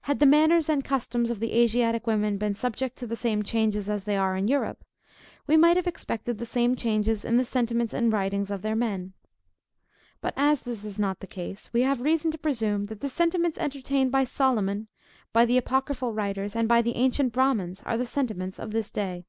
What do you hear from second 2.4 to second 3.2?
subject to the